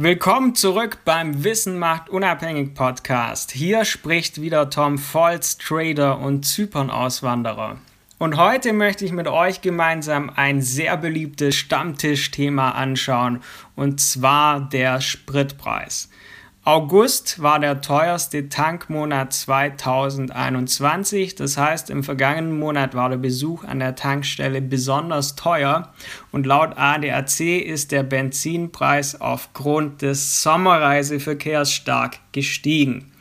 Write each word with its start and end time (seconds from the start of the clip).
Willkommen 0.00 0.54
zurück 0.54 0.98
beim 1.04 1.42
Wissen 1.42 1.76
macht 1.76 2.08
unabhängig 2.08 2.72
Podcast. 2.72 3.50
Hier 3.50 3.84
spricht 3.84 4.40
wieder 4.40 4.70
Tom 4.70 4.96
Volz, 4.96 5.58
Trader 5.58 6.20
und 6.20 6.46
Zypern-Auswanderer. 6.46 7.78
Und 8.16 8.36
heute 8.36 8.72
möchte 8.72 9.04
ich 9.04 9.10
mit 9.10 9.26
euch 9.26 9.60
gemeinsam 9.60 10.30
ein 10.30 10.62
sehr 10.62 10.96
beliebtes 10.96 11.56
Stammtischthema 11.56 12.70
anschauen, 12.70 13.42
und 13.74 14.00
zwar 14.00 14.60
der 14.60 15.00
Spritpreis. 15.00 16.08
August 16.68 17.40
war 17.40 17.60
der 17.60 17.80
teuerste 17.80 18.50
Tankmonat 18.50 19.32
2021. 19.32 21.34
Das 21.34 21.56
heißt, 21.56 21.88
im 21.88 22.04
vergangenen 22.04 22.58
Monat 22.58 22.94
war 22.94 23.08
der 23.08 23.16
Besuch 23.16 23.64
an 23.64 23.78
der 23.78 23.94
Tankstelle 23.94 24.60
besonders 24.60 25.34
teuer 25.34 25.94
und 26.30 26.44
laut 26.44 26.76
ADAC 26.76 27.40
ist 27.40 27.90
der 27.90 28.02
Benzinpreis 28.02 29.18
aufgrund 29.18 30.02
des 30.02 30.42
Sommerreiseverkehrs 30.42 31.72
stark 31.72 32.18
gestiegen. 32.32 33.12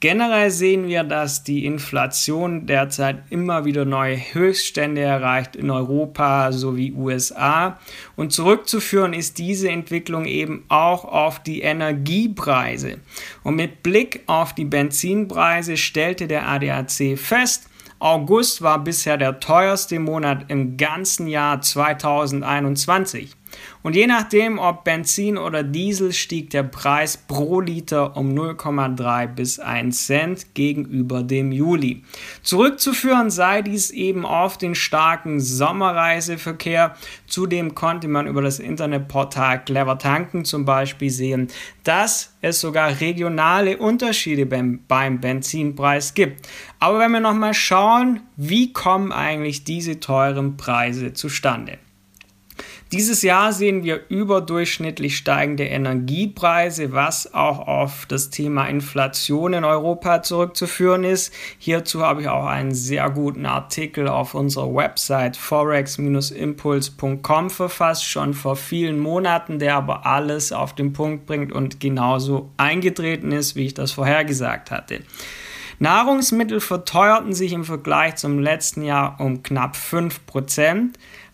Generell 0.00 0.50
sehen 0.50 0.88
wir, 0.88 1.04
dass 1.04 1.44
die 1.44 1.66
Inflation 1.66 2.66
derzeit 2.66 3.22
immer 3.28 3.66
wieder 3.66 3.84
neue 3.84 4.16
Höchststände 4.16 5.02
erreicht 5.02 5.56
in 5.56 5.70
Europa 5.70 6.52
sowie 6.52 6.92
USA. 6.92 7.78
Und 8.16 8.32
zurückzuführen 8.32 9.12
ist 9.12 9.36
diese 9.36 9.68
Entwicklung 9.68 10.24
eben 10.24 10.64
auch 10.68 11.04
auf 11.04 11.42
die 11.42 11.60
Energiepreise. 11.60 12.98
Und 13.42 13.56
mit 13.56 13.82
Blick 13.82 14.22
auf 14.26 14.54
die 14.54 14.64
Benzinpreise 14.64 15.76
stellte 15.76 16.26
der 16.26 16.48
ADAC 16.48 17.18
fest, 17.18 17.68
August 17.98 18.62
war 18.62 18.82
bisher 18.82 19.18
der 19.18 19.40
teuerste 19.40 19.98
Monat 19.98 20.46
im 20.48 20.78
ganzen 20.78 21.26
Jahr 21.26 21.60
2021. 21.60 23.36
Und 23.82 23.96
je 23.96 24.06
nachdem, 24.06 24.58
ob 24.58 24.84
Benzin 24.84 25.38
oder 25.38 25.62
Diesel, 25.62 26.12
stieg 26.12 26.50
der 26.50 26.62
Preis 26.62 27.16
pro 27.16 27.60
Liter 27.60 28.16
um 28.16 28.34
0,3 28.34 29.26
bis 29.26 29.58
1 29.58 30.06
Cent 30.06 30.54
gegenüber 30.54 31.22
dem 31.22 31.52
Juli. 31.52 32.02
Zurückzuführen 32.42 33.30
sei 33.30 33.62
dies 33.62 33.90
eben 33.90 34.26
auf 34.26 34.58
den 34.58 34.74
starken 34.74 35.40
Sommerreiseverkehr. 35.40 36.94
Zudem 37.26 37.74
konnte 37.74 38.08
man 38.08 38.26
über 38.26 38.42
das 38.42 38.58
Internetportal 38.58 39.64
Clever 39.64 39.98
Tanken 39.98 40.44
zum 40.44 40.64
Beispiel 40.64 41.10
sehen, 41.10 41.48
dass 41.84 42.36
es 42.42 42.60
sogar 42.60 43.00
regionale 43.00 43.78
Unterschiede 43.78 44.46
beim, 44.46 44.80
beim 44.86 45.20
Benzinpreis 45.20 46.14
gibt. 46.14 46.48
Aber 46.78 46.98
wenn 46.98 47.12
wir 47.12 47.20
nochmal 47.20 47.54
schauen, 47.54 48.20
wie 48.36 48.72
kommen 48.72 49.12
eigentlich 49.12 49.64
diese 49.64 50.00
teuren 50.00 50.56
Preise 50.56 51.12
zustande? 51.12 51.78
Dieses 52.92 53.22
Jahr 53.22 53.52
sehen 53.52 53.84
wir 53.84 54.00
überdurchschnittlich 54.08 55.16
steigende 55.16 55.62
Energiepreise, 55.62 56.90
was 56.90 57.32
auch 57.32 57.68
auf 57.68 58.04
das 58.06 58.30
Thema 58.30 58.66
Inflation 58.66 59.52
in 59.52 59.62
Europa 59.62 60.24
zurückzuführen 60.24 61.04
ist. 61.04 61.32
Hierzu 61.58 62.02
habe 62.02 62.22
ich 62.22 62.28
auch 62.28 62.46
einen 62.46 62.74
sehr 62.74 63.08
guten 63.10 63.46
Artikel 63.46 64.08
auf 64.08 64.34
unserer 64.34 64.74
Website 64.74 65.36
forex-impuls.com 65.36 67.50
verfasst, 67.50 68.04
schon 68.04 68.34
vor 68.34 68.56
vielen 68.56 68.98
Monaten, 68.98 69.60
der 69.60 69.76
aber 69.76 70.04
alles 70.04 70.50
auf 70.50 70.74
den 70.74 70.92
Punkt 70.92 71.26
bringt 71.26 71.52
und 71.52 71.78
genauso 71.78 72.50
eingetreten 72.56 73.30
ist, 73.30 73.54
wie 73.54 73.66
ich 73.66 73.74
das 73.74 73.92
vorhergesagt 73.92 74.72
hatte. 74.72 75.02
Nahrungsmittel 75.82 76.60
verteuerten 76.60 77.32
sich 77.32 77.54
im 77.54 77.64
Vergleich 77.64 78.16
zum 78.16 78.38
letzten 78.38 78.82
Jahr 78.82 79.18
um 79.18 79.42
knapp 79.42 79.76
5%. 79.76 80.90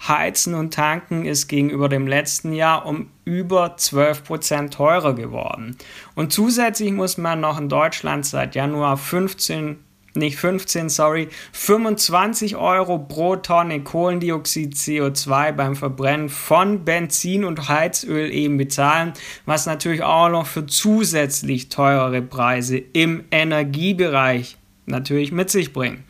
Heizen 0.06 0.54
und 0.54 0.72
Tanken 0.72 1.24
ist 1.24 1.48
gegenüber 1.48 1.88
dem 1.88 2.06
letzten 2.06 2.52
Jahr 2.52 2.86
um 2.86 3.10
über 3.24 3.74
12% 3.74 4.70
teurer 4.70 5.14
geworden. 5.14 5.76
Und 6.14 6.32
zusätzlich 6.32 6.92
muss 6.92 7.18
man 7.18 7.40
noch 7.40 7.58
in 7.58 7.68
Deutschland 7.68 8.24
seit 8.24 8.54
Januar 8.54 8.96
15 8.96 9.78
nicht 10.16 10.36
15, 10.36 10.88
sorry, 10.88 11.28
25 11.52 12.56
Euro 12.56 12.98
pro 12.98 13.36
Tonne 13.36 13.82
Kohlendioxid 13.82 14.74
CO2 14.74 15.52
beim 15.52 15.76
Verbrennen 15.76 16.28
von 16.28 16.84
Benzin 16.84 17.44
und 17.44 17.68
Heizöl 17.68 18.32
eben 18.32 18.56
bezahlen, 18.56 19.12
was 19.44 19.66
natürlich 19.66 20.02
auch 20.02 20.28
noch 20.28 20.46
für 20.46 20.66
zusätzlich 20.66 21.68
teurere 21.68 22.22
Preise 22.22 22.78
im 22.78 23.24
Energiebereich 23.30 24.56
natürlich 24.86 25.32
mit 25.32 25.50
sich 25.50 25.72
bringt. 25.72 26.00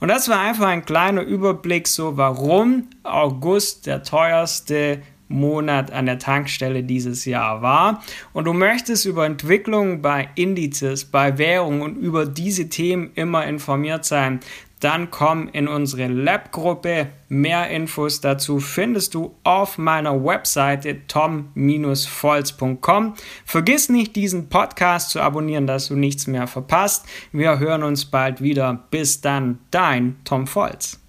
Und 0.00 0.08
das 0.08 0.28
war 0.28 0.40
einfach 0.40 0.66
ein 0.66 0.84
kleiner 0.84 1.22
Überblick, 1.22 1.88
so 1.88 2.16
warum 2.16 2.88
August 3.02 3.86
der 3.86 4.02
teuerste 4.02 5.02
Monat 5.28 5.92
an 5.92 6.06
der 6.06 6.18
Tankstelle 6.18 6.82
dieses 6.82 7.24
Jahr 7.24 7.62
war 7.62 8.02
und 8.32 8.44
du 8.44 8.52
möchtest 8.52 9.06
über 9.06 9.26
Entwicklungen 9.26 10.02
bei 10.02 10.28
Indizes, 10.34 11.04
bei 11.04 11.38
Währungen 11.38 11.82
und 11.82 11.96
über 11.96 12.26
diese 12.26 12.68
Themen 12.68 13.10
immer 13.14 13.46
informiert 13.46 14.04
sein, 14.04 14.40
dann 14.80 15.10
komm 15.10 15.48
in 15.48 15.68
unsere 15.68 16.06
Lab-Gruppe. 16.06 17.08
Mehr 17.28 17.68
Infos 17.70 18.20
dazu 18.20 18.60
findest 18.60 19.14
du 19.14 19.34
auf 19.42 19.78
meiner 19.78 20.24
Webseite 20.24 21.06
tom-volz.com. 21.08 23.14
Vergiss 23.44 23.88
nicht, 23.88 24.16
diesen 24.16 24.48
Podcast 24.48 25.10
zu 25.10 25.20
abonnieren, 25.20 25.66
dass 25.66 25.88
du 25.88 25.96
nichts 25.96 26.26
mehr 26.26 26.46
verpasst. 26.46 27.06
Wir 27.32 27.58
hören 27.58 27.82
uns 27.82 28.04
bald 28.04 28.40
wieder. 28.40 28.84
Bis 28.90 29.20
dann, 29.20 29.58
dein 29.70 30.16
Tom 30.24 30.46
Volz. 30.46 31.00